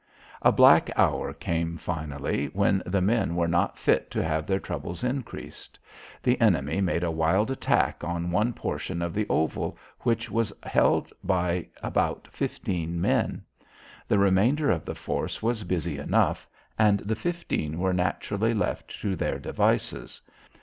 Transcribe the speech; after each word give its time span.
A 0.41 0.51
black 0.51 0.89
hour 0.95 1.31
came 1.31 1.77
finally, 1.77 2.47
when 2.53 2.81
the 2.87 3.01
men 3.03 3.35
were 3.35 3.47
not 3.47 3.77
fit 3.77 4.09
to 4.09 4.23
have 4.23 4.47
their 4.47 4.59
troubles 4.59 5.03
increased. 5.03 5.77
The 6.23 6.41
enemy 6.41 6.81
made 6.81 7.03
a 7.03 7.11
wild 7.11 7.51
attack 7.51 8.03
on 8.03 8.31
one 8.31 8.51
portion 8.53 9.03
of 9.03 9.13
the 9.13 9.27
oval, 9.29 9.77
which 9.99 10.27
was 10.31 10.51
held 10.63 11.13
by 11.23 11.67
about 11.83 12.27
fifteen 12.31 12.99
men. 12.99 13.43
The 14.07 14.17
remainder 14.17 14.71
of 14.71 14.85
the 14.85 14.95
force 14.95 15.43
was 15.43 15.63
busy 15.63 15.99
enough, 15.99 16.47
and 16.79 17.01
the 17.01 17.15
fifteen 17.15 17.77
were 17.77 17.93
naturally 17.93 18.55
left 18.55 18.99
to 19.01 19.15
their 19.15 19.37
devices. 19.37 20.19